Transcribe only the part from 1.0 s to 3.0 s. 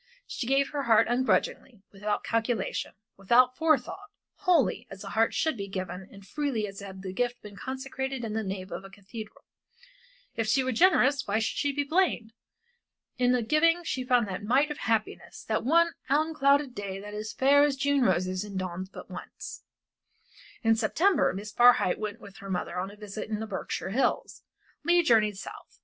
ungrudgingly, without calculation,